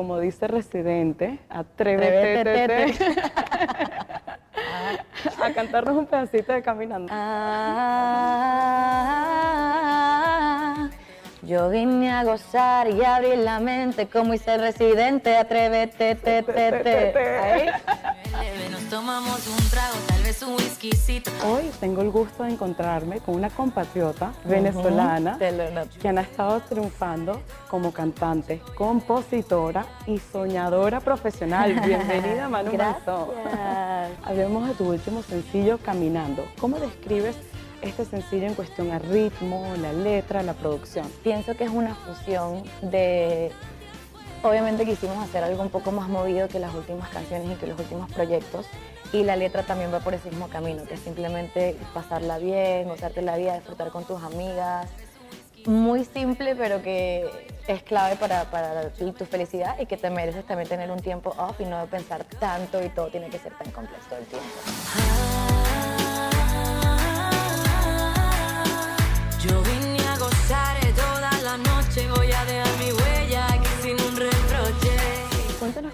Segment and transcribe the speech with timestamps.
[0.00, 2.94] como dice Residente, atrévete
[5.42, 7.12] a cantarnos un pedacito de Caminando.
[7.14, 7.68] Ah,
[11.42, 17.18] yo vine a gozar y abrir la mente como hice residente, atrévete, te, te, te.
[17.18, 17.68] Ahí.
[18.70, 19.69] Nos tomamos un
[20.42, 25.38] Hoy tengo el gusto de encontrarme con una compatriota venezolana
[26.00, 31.78] quien ha estado triunfando como cantante, compositora y soñadora profesional.
[31.84, 33.28] Bienvenida, Manu Manzón.
[34.24, 36.46] Hablemos de tu último sencillo, Caminando.
[36.58, 37.36] ¿Cómo describes
[37.82, 41.06] este sencillo en cuestión al ritmo, la letra, la producción?
[41.22, 43.52] Pienso que es una fusión de...
[44.42, 47.78] Obviamente quisimos hacer algo un poco más movido que las últimas canciones y que los
[47.78, 48.66] últimos proyectos.
[49.12, 53.22] Y la letra también va por ese mismo camino, que es simplemente pasarla bien, gozarte
[53.22, 54.88] la vida, disfrutar con tus amigas.
[55.66, 57.28] Muy simple, pero que
[57.66, 58.46] es clave para,
[58.90, 62.24] tu, tu felicidad y que te mereces también tener un tiempo off y no pensar
[62.24, 65.39] tanto y todo tiene que ser tan complejo todo el tiempo.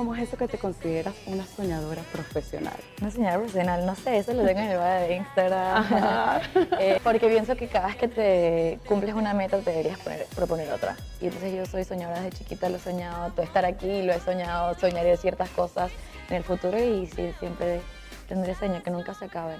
[0.00, 2.72] Cómo es eso que te consideras una soñadora profesional.
[3.02, 5.84] Una señora profesional, no sé, eso lo tengo en el bio de Instagram.
[6.80, 10.72] Eh, porque pienso que cada vez que te cumples una meta te deberías poner- proponer
[10.72, 10.96] otra.
[11.20, 14.20] Y entonces yo soy soñadora desde chiquita, lo he soñado, todo estar aquí, lo he
[14.20, 15.90] soñado, soñaré ciertas cosas
[16.30, 17.82] en el futuro y sí, siempre
[18.26, 19.58] tendré sueños que nunca se acaben.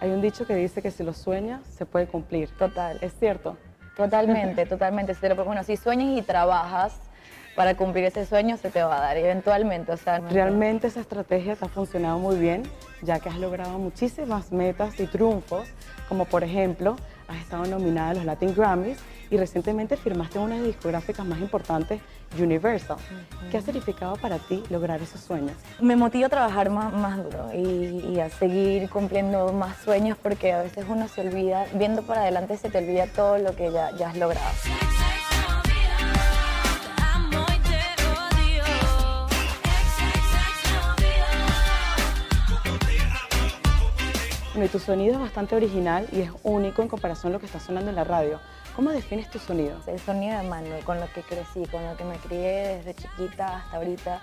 [0.00, 2.48] Hay un dicho que dice que si lo sueñas, se puede cumplir.
[2.58, 3.56] Total, ¿Es cierto?
[3.96, 5.14] totalmente, totalmente.
[5.44, 6.98] Bueno, si sueñas y trabajas
[7.56, 9.90] para cumplir ese sueño, se te va a dar eventualmente.
[9.90, 12.62] O sea, Realmente esa estrategia te ha funcionado muy bien,
[13.02, 15.66] ya que has logrado muchísimas metas y triunfos,
[16.08, 18.98] como por ejemplo, has estado nominada a los Latin Grammys
[19.30, 22.00] y recientemente firmaste una de las discográficas más importantes,
[22.38, 22.96] Universal.
[23.50, 25.52] ¿Qué ha significado para ti lograr esos sueños?
[25.80, 30.52] me motiva a trabajar más, más duro y, y a seguir cumpliendo más sueños porque
[30.52, 33.90] a veces uno se olvida, viendo para adelante se te olvida todo lo que ya,
[33.96, 34.50] ya has logrado.
[44.56, 47.44] Bueno, y tu sonido es bastante original y es único en comparación a lo que
[47.44, 48.40] está sonando en la radio.
[48.74, 49.76] ¿Cómo defines tu sonido?
[49.86, 53.58] El sonido de Manu, con lo que crecí, con lo que me crié desde chiquita
[53.58, 54.22] hasta ahorita,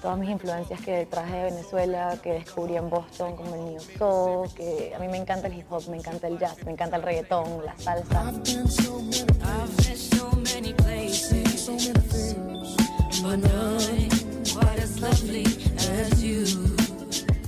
[0.00, 4.48] todas mis influencias que traje de Venezuela, que descubrí en Boston, como el New Soul,
[4.54, 7.02] que a mí me encanta el hip hop, me encanta el jazz, me encanta el
[7.02, 8.32] reggaetón, la salsa.
[15.18, 15.55] I've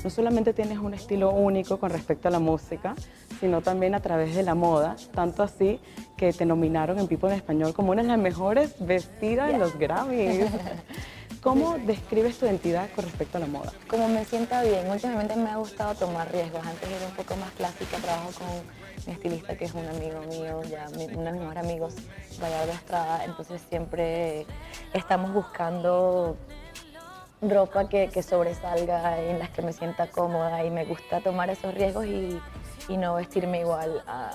[0.08, 2.94] No solamente tienes un estilo único con respecto a la música,
[3.40, 5.80] sino también a través de la moda, tanto así
[6.16, 9.78] que te nominaron en People en Español como una de las mejores vestidas en los
[9.78, 10.46] Grammys.
[11.42, 13.70] ¿Cómo describes tu identidad con respecto a la moda?
[13.86, 14.90] como me sienta bien.
[14.90, 16.66] Últimamente me ha gustado tomar riesgos.
[16.66, 17.98] Antes era un poco más clásica.
[17.98, 21.64] Trabajo con mi estilista, que es un amigo mío, ya mi- uno de mis mejores
[21.64, 21.94] amigos,
[22.40, 23.24] Gallardo Estrada.
[23.26, 24.46] Entonces siempre
[24.94, 26.34] estamos buscando
[27.40, 31.74] ropa que, que sobresalga, en las que me sienta cómoda y me gusta tomar esos
[31.74, 32.40] riesgos y,
[32.88, 34.30] y no vestirme igual a,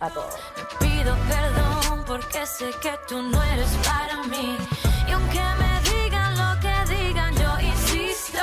[0.00, 0.34] a, a todos.
[0.78, 4.56] Pido perdón porque sé que tú no eres para mí.
[5.08, 8.40] Y aunque me digan lo que digan, yo insisto.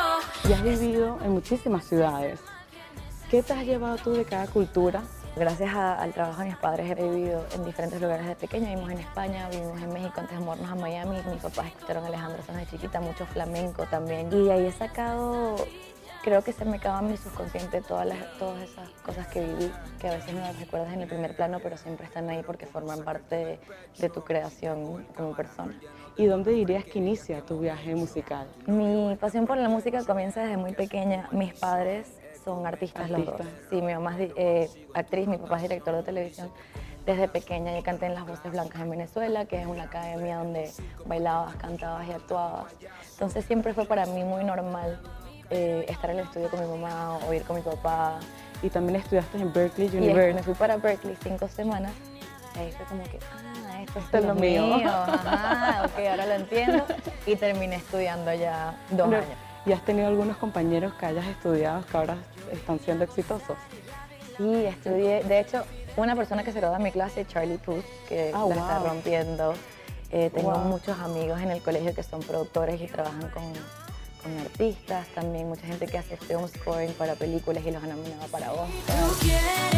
[0.47, 2.39] Y has vivido en muchísimas ciudades.
[3.29, 5.01] ¿Qué te has llevado tú de cada cultura?
[5.35, 8.69] Gracias a- al trabajo de mis padres he vivido en diferentes lugares de pequeña.
[8.69, 11.17] Vivimos en España, vivimos en México antes de mudarnos a Miami.
[11.31, 14.31] Mis papás escucharon Alejandro Sanz de chiquita, mucho flamenco también.
[14.31, 15.55] Y ahí he sacado,
[16.23, 19.71] creo que se me acaba en mi subconsciente todas, las, todas esas cosas que viví,
[19.99, 22.67] que a veces no las recuerdas en el primer plano, pero siempre están ahí porque
[22.67, 23.59] forman parte de,
[23.97, 25.73] de tu creación como persona.
[26.15, 28.47] ¿Y dónde dirías que inicia tu viaje musical?
[28.67, 31.27] Mi pasión por la música comienza desde muy pequeña.
[31.31, 33.35] Mis padres son artistas, los dos.
[33.69, 36.51] Sí, mi mamá es eh, actriz, mi papá es director de televisión.
[37.05, 40.71] Desde pequeña yo canté en Las Voces Blancas en Venezuela, que es una academia donde
[41.05, 42.73] bailabas, cantabas y actuabas.
[43.13, 45.01] Entonces siempre fue para mí muy normal
[45.49, 48.19] eh, estar en el estudio con mi mamá o ir con mi papá.
[48.61, 50.33] Y también estudiaste en Berkeley Y University.
[50.35, 51.91] me fui para Berkeley cinco semanas.
[52.55, 53.19] Y ahí fue como que,
[53.67, 54.75] ah, esto, Esto es lo mío.
[54.75, 56.85] Ajá, ok, ahora lo entiendo.
[57.25, 59.37] Y terminé estudiando ya dos Pero- años.
[59.65, 62.15] ¿Y has tenido algunos compañeros que hayas estudiado que ahora
[62.55, 63.57] están siendo exitosos?
[64.37, 65.23] Sí, estudié.
[65.23, 65.63] De hecho,
[65.97, 69.53] una persona que se graduó de mi clase, Charlie Puth, que Ah, la está rompiendo.
[70.11, 70.59] Eh, tengo Wow.
[70.65, 73.43] muchos amigos en el colegio que son productores y trabajan con,
[74.23, 75.07] con artistas.
[75.15, 78.67] También mucha gente que hace film scoring para películas y los han nominado para Oscar.
[78.69, 79.73] Tú quieres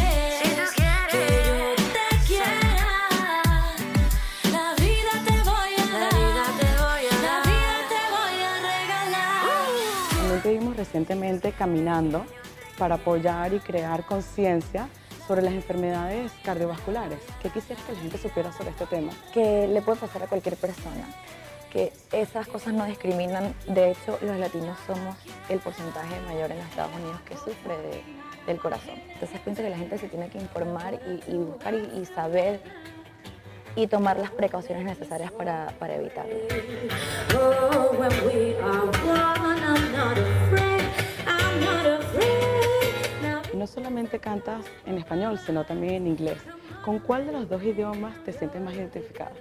[10.36, 12.24] estuvimos recientemente caminando
[12.78, 14.88] para apoyar y crear conciencia
[15.26, 17.18] sobre las enfermedades cardiovasculares.
[17.42, 19.12] ¿Qué quisieras que la gente supiera sobre este tema?
[19.32, 21.04] Que le puede pasar a cualquier persona,
[21.72, 23.54] que esas cosas no discriminan.
[23.66, 25.16] De hecho, los latinos somos
[25.48, 28.02] el porcentaje mayor en los Estados Unidos que sufre de-
[28.46, 28.94] del corazón.
[29.12, 32.60] Entonces pienso que la gente se tiene que informar y, y buscar y, y saber
[33.74, 36.36] y tomar las precauciones necesarias para, para evitarlo.
[43.66, 46.38] No solamente cantas en español, sino también en inglés.
[46.84, 49.32] ¿Con cuál de los dos idiomas te sientes más identificada?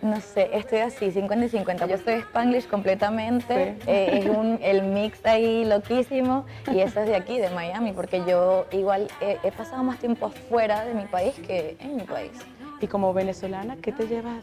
[0.00, 1.86] No sé, estoy así, 50 y 50.
[1.86, 3.84] Yo soy Spanglish completamente, Sí.
[3.86, 8.22] eh, es un, el mix ahí loquísimo y eso es de aquí, de Miami, porque
[8.26, 12.32] yo igual he, he pasado más tiempo fuera de mi país que en mi país.
[12.80, 14.36] Y como venezolana, ¿qué te lleva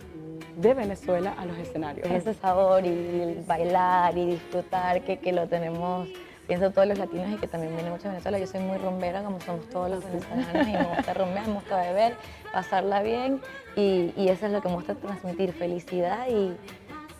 [0.58, 2.06] de Venezuela a los escenarios?
[2.08, 6.08] Es ese sabor y el bailar y disfrutar que, que lo tenemos,
[6.52, 8.38] pienso todos los latinos y que también viene mucho de Venezuela.
[8.38, 11.80] Yo soy muy rumbera, como somos todos los venezolanos, y me gusta rumbear, me gusta
[11.80, 12.16] beber,
[12.52, 13.40] pasarla bien
[13.78, 16.52] y, y eso es lo que me gusta transmitir, felicidad y,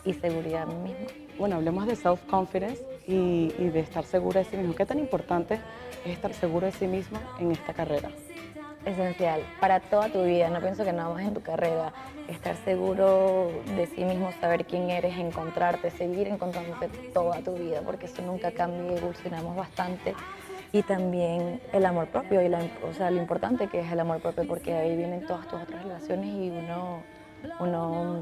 [0.04, 1.06] y seguridad a mí misma.
[1.38, 4.74] Bueno, hablemos de self-confidence y, y de estar segura de sí mismo.
[4.74, 5.60] ¿Qué tan importante
[6.04, 8.10] es estar seguro de sí mismo en esta carrera?
[8.84, 11.92] Esencial para toda tu vida, no pienso que nada más en tu carrera,
[12.28, 18.06] estar seguro de sí mismo, saber quién eres, encontrarte, seguir encontrándote toda tu vida, porque
[18.06, 20.14] eso nunca cambia y evolucionamos bastante.
[20.72, 24.20] Y también el amor propio, y la, o sea, lo importante que es el amor
[24.20, 27.02] propio, porque ahí vienen todas tus otras relaciones y uno,
[27.60, 28.20] uno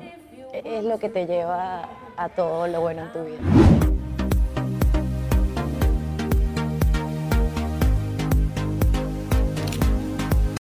[0.53, 3.90] es lo que te lleva a todo lo bueno en tu vida.